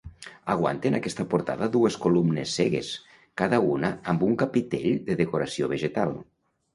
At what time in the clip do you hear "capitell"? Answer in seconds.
4.45-4.89